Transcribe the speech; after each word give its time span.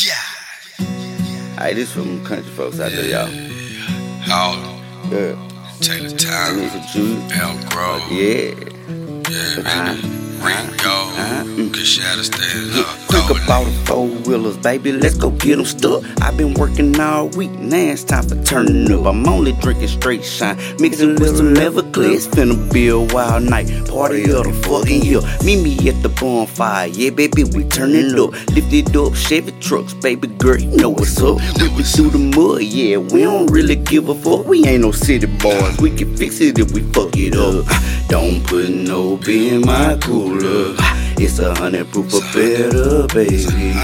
Yeah. 0.00 0.14
Hey, 1.58 1.74
this 1.74 1.92
from 1.92 2.24
country 2.24 2.50
folks 2.52 2.78
out 2.78 2.92
there, 2.92 3.04
y'all. 3.04 3.26
How? 4.22 4.52
Yeah. 5.10 5.34
Take 5.80 6.02
the 6.08 6.16
time. 6.16 6.56
need 6.56 6.70
some 6.70 6.86
juice. 6.92 7.32
Elm 7.32 7.60
Grove. 7.70 8.02
Yeah. 8.12 8.54
Yeah, 9.28 10.17
Good 10.38 11.86
shadow 11.86 12.22
stand 12.22 12.76
up. 12.76 12.86
Quick 13.08 13.24
Throw 13.24 13.36
it 13.36 13.44
about 13.44 13.64
the 13.64 13.72
four 13.86 14.06
wheelers, 14.06 14.56
baby. 14.58 14.92
Let's 14.92 15.16
go 15.16 15.30
get 15.30 15.56
them 15.56 15.64
stuck. 15.64 16.04
I've 16.22 16.36
been 16.36 16.54
working 16.54 16.98
all 17.00 17.28
week, 17.30 17.50
now 17.50 17.76
it's 17.76 18.04
time 18.04 18.28
for 18.28 18.40
turning 18.44 18.90
up. 18.92 19.06
I'm 19.06 19.26
only 19.28 19.52
drinking 19.52 19.88
straight 19.88 20.24
shine, 20.24 20.56
mixing 20.78 21.16
with 21.16 21.36
some 21.36 21.54
Everclear. 21.54 22.24
Finna 22.28 22.72
be 22.72 22.88
a 22.88 22.98
wild 22.98 23.42
night, 23.42 23.68
party 23.88 24.22
of 24.30 24.44
the 24.44 24.52
fucking 24.64 25.02
hill. 25.02 25.22
Meet 25.44 25.62
me 25.62 25.88
at 25.88 26.02
the 26.02 26.08
bonfire, 26.08 26.86
yeah, 26.86 27.10
baby, 27.10 27.44
we 27.44 27.64
turning 27.64 28.18
up. 28.18 28.32
Lift 28.50 28.72
it 28.72 28.96
up, 28.96 29.14
Chevy 29.14 29.52
trucks, 29.60 29.94
baby 29.94 30.28
girl, 30.28 30.58
you 30.58 30.76
know 30.76 30.90
what's 30.90 31.20
up. 31.20 31.38
We 31.60 31.68
be 31.76 31.82
through 31.82 32.10
the 32.10 32.18
mud, 32.18 32.62
yeah, 32.62 32.98
we 32.98 33.22
don't 33.22 33.50
really 33.50 33.76
give 33.76 34.08
a 34.08 34.14
fuck. 34.14 34.46
We 34.46 34.64
ain't 34.66 34.82
no 34.82 34.92
city 34.92 35.26
boys, 35.26 35.76
we 35.78 35.90
can 35.90 36.16
fix 36.16 36.40
it 36.40 36.58
if 36.58 36.72
we 36.72 36.82
fuck 36.92 37.16
it 37.16 37.34
up. 37.34 37.66
Don't 38.08 38.46
put 38.46 38.70
no 38.70 39.16
B 39.16 39.50
in 39.50 39.62
my 39.62 39.96
cooler. 40.28 40.74
It's 41.20 41.38
a 41.38 41.54
hundred 41.54 41.90
proof 41.90 42.14
or 42.14 42.20
better, 42.32 43.06
baby. 43.08 43.74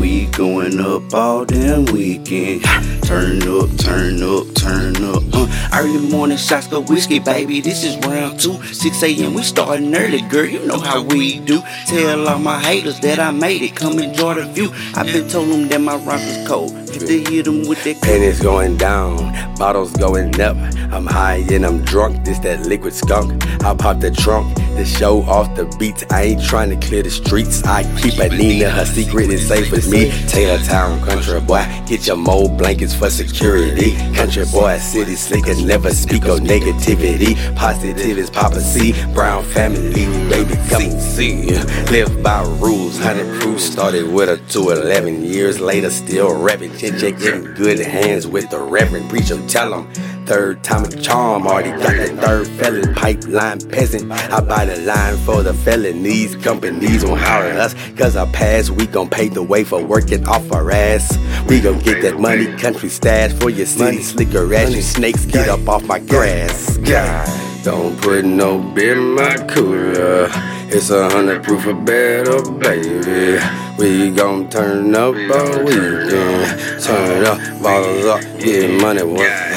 We 0.00 0.26
going 0.26 0.80
up 0.80 1.12
all 1.12 1.44
damn 1.44 1.84
weekend. 1.86 2.64
Turn 3.02 3.42
up, 3.42 3.76
turn 3.78 4.22
up, 4.22 4.54
turn 4.54 4.96
up. 5.04 5.22
Uh, 5.32 5.48
early 5.74 6.08
morning 6.10 6.38
shots 6.38 6.66
go 6.66 6.80
whiskey, 6.80 7.18
baby. 7.18 7.60
This 7.60 7.84
is 7.84 7.96
round 8.06 8.40
two. 8.40 8.62
6 8.62 9.02
a.m. 9.02 9.34
We 9.34 9.42
starting 9.42 9.94
early, 9.94 10.22
girl. 10.22 10.46
You 10.46 10.64
know 10.66 10.78
how 10.78 11.02
we 11.02 11.40
do. 11.40 11.62
Tell 11.86 12.28
all 12.28 12.38
my 12.38 12.58
haters 12.58 13.00
that 13.00 13.18
I 13.18 13.30
made 13.32 13.62
it. 13.62 13.76
Come 13.76 13.98
enjoy 13.98 14.34
the 14.34 14.44
view. 14.44 14.70
I've 14.94 15.06
been 15.06 15.28
told 15.28 15.48
them 15.48 15.68
that 15.68 15.80
my 15.80 15.96
rhyme 15.96 16.20
is 16.20 16.48
cold. 16.48 16.72
Just 16.86 17.06
to 17.06 17.24
hit 17.24 17.44
them 17.44 17.66
with 17.68 17.84
that 17.84 18.00
Pennies 18.00 18.40
going 18.40 18.76
down, 18.78 19.16
bottles 19.56 19.92
going 19.92 20.40
up. 20.40 20.56
I'm 20.90 21.06
high 21.06 21.44
and 21.50 21.66
I'm 21.66 21.84
drunk, 21.84 22.24
this 22.24 22.38
that 22.40 22.66
liquid 22.66 22.94
skunk. 22.94 23.44
I 23.62 23.74
pop 23.74 24.00
the 24.00 24.10
trunk, 24.10 24.56
the 24.78 24.84
show 24.84 25.22
off 25.22 25.54
the 25.56 25.64
beats. 25.78 26.04
I 26.10 26.22
ain't 26.22 26.44
trying 26.44 26.70
to 26.70 26.86
clear 26.86 27.02
the 27.02 27.10
streets. 27.10 27.64
I 27.64 27.82
keep 28.00 28.18
a 28.18 28.28
Nina, 28.28 28.70
her 28.70 28.84
secret 28.84 29.30
is 29.30 29.46
safe 29.46 29.70
with 29.70 29.90
me. 29.90 30.10
Taylor 30.28 30.62
Town, 30.64 31.00
country 31.04 31.40
boy, 31.40 31.66
get 31.86 32.06
your 32.06 32.16
mold 32.16 32.56
blankets 32.56 32.94
for 32.94 33.10
security. 33.10 33.96
Country 34.14 34.44
boy, 34.52 34.78
city 34.78 35.16
slicker, 35.16 35.54
never 35.56 35.90
speak 35.90 36.24
of 36.26 36.40
negativity. 36.40 37.34
Positive 37.56 38.16
is 38.18 38.30
Papa 38.30 38.60
C, 38.60 38.92
Brown 39.12 39.44
family, 39.44 40.06
baby, 40.30 40.54
come 40.68 40.90
see. 41.00 41.50
Live 41.90 42.22
by 42.22 42.42
rules, 42.60 42.98
100 42.98 43.40
proof, 43.40 43.60
started 43.60 44.12
with 44.12 44.28
a 44.28 44.36
211 44.50 45.24
years 45.24 45.60
later, 45.60 45.90
still 45.90 46.40
rapping. 46.40 46.76
Check 46.78 47.20
in 47.20 47.54
good 47.54 47.80
hands 47.80 48.26
with 48.26 48.48
the 48.50 48.60
reverend 48.60 49.10
preacher, 49.10 49.44
tell 49.48 49.82
him. 49.82 50.07
Third 50.28 50.62
time 50.62 50.84
a 50.84 50.90
charm, 50.90 51.46
already 51.46 51.70
got 51.70 51.96
that 51.96 52.22
third 52.22 52.46
felon 52.48 52.94
pipeline 52.94 53.60
peasant. 53.70 54.12
I 54.12 54.40
buy 54.40 54.66
the 54.66 54.76
line 54.82 55.16
for 55.24 55.42
the 55.42 55.54
felonies, 55.54 56.36
companies 56.36 57.02
won't 57.02 57.18
hire 57.18 57.58
us. 57.58 57.74
Cause 57.96 58.14
our 58.14 58.26
past, 58.26 58.68
we 58.68 58.86
gon' 58.86 59.08
pay 59.08 59.28
the 59.28 59.42
way 59.42 59.64
for 59.64 59.82
working 59.82 60.28
off 60.28 60.52
our 60.52 60.70
ass. 60.70 61.16
We 61.48 61.62
gon' 61.62 61.78
get 61.78 62.02
that 62.02 62.20
money, 62.20 62.54
country 62.58 62.90
stash 62.90 63.32
for 63.40 63.48
your 63.48 63.64
city 63.64 64.02
slicker 64.02 64.52
ass. 64.52 64.74
You 64.74 64.82
snakes, 64.82 65.24
get 65.24 65.48
up 65.48 65.66
off 65.66 65.84
my 65.84 65.98
grass. 65.98 66.76
God, 66.76 67.64
don't 67.64 67.98
put 67.98 68.26
no 68.26 68.58
beer 68.58 68.98
in 68.98 69.14
my 69.14 69.34
cooler. 69.46 70.28
It's 70.70 70.90
a 70.90 71.08
hundred 71.08 71.42
proof 71.42 71.66
or 71.66 71.72
better, 71.72 72.42
baby. 72.52 73.42
We 73.78 74.10
gon' 74.10 74.50
turn 74.50 74.94
up 74.94 75.14
all 75.14 75.64
weekend. 75.64 76.82
Turn 76.82 77.24
up, 77.24 77.62
bottles 77.62 78.04
up, 78.04 78.20
get 78.38 78.78
money 78.78 79.02
once. 79.02 79.47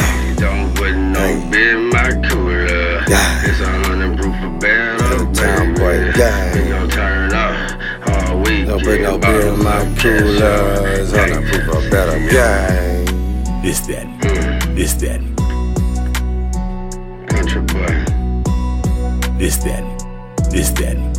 Don't 2.01 2.21
put 2.21 2.21
no 2.21 2.21
beer 2.21 2.21
in 2.21 2.23
my 2.23 2.29
cooler. 2.29 3.03
Yeah. 3.07 3.41
It's 3.45 3.59
a 3.59 3.65
hundred 3.67 4.17
proof 4.17 4.35
of 4.43 4.59
better, 4.59 5.33
Town 5.33 5.75
boy, 5.75 6.11
yeah. 6.17 6.53
We 6.55 6.69
gon' 6.69 6.89
turn 6.89 7.33
up 7.33 7.53
all 8.07 8.37
week. 8.39 8.65
Don't 8.67 8.83
put 8.83 9.01
no 9.01 9.17
beer 9.17 9.47
in 9.47 9.63
my 9.63 9.95
cooler. 9.99 10.87
It's 10.87 11.11
hundred 11.11 11.45
proof 11.47 11.67
or 11.67 11.89
better, 11.89 12.19
gang. 12.31 13.05
This 13.61 13.79
that. 13.81 14.05
Mm. 14.21 14.75
This 14.75 14.93
that. 14.95 15.21
Country 17.29 17.61
boy. 17.61 17.93
This 19.37 19.57
that. 19.57 19.83
This 20.49 20.71
that. 20.71 21.10